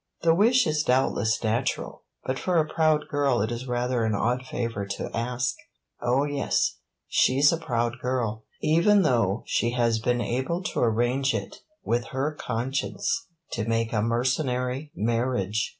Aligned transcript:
The 0.23 0.33
wish 0.33 0.65
is 0.65 0.81
doubtless 0.81 1.43
natural, 1.43 2.05
but 2.23 2.39
for 2.39 2.57
a 2.57 2.65
proud 2.67 3.07
girl 3.07 3.39
it 3.43 3.51
is 3.51 3.67
rather 3.67 4.03
an 4.03 4.15
odd 4.15 4.43
favor 4.47 4.83
to 4.87 5.15
ask. 5.15 5.53
Oh 6.01 6.23
yes, 6.25 6.77
she 7.07 7.39
's 7.39 7.51
a 7.51 7.57
proud 7.57 7.99
girl, 7.99 8.43
even 8.61 9.03
though 9.03 9.43
she 9.45 9.73
has 9.73 9.99
been 9.99 10.19
able 10.19 10.63
to 10.63 10.79
arrange 10.79 11.35
it 11.35 11.57
with 11.83 12.07
her 12.07 12.31
conscience 12.33 13.27
to 13.51 13.65
make 13.65 13.93
a 13.93 14.01
mercenary 14.01 14.91
marriage. 14.95 15.69